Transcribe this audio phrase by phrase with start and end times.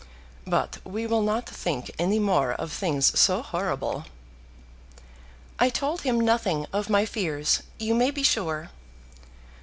[0.47, 4.05] But we will not think any more of things so horrible."
[5.59, 8.71] "I told him nothing of my fears, you may be sure."